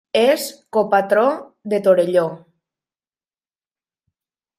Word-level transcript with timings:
És 0.19 0.45
copatró 0.77 1.25
de 1.73 1.79
Torelló. 1.87 2.23